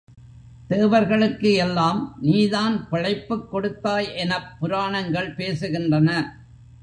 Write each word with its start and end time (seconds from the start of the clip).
தேவர்களுக்கு 0.67 1.53
எல்லாம் 1.53 2.17
நீதான் 2.21 2.87
பிழைப்புக் 2.89 3.51
கொடுத்தாய் 3.51 4.15
எனப் 4.15 4.59
புராணங்கள் 4.59 5.35
பேசுகின்றன. 5.35 6.25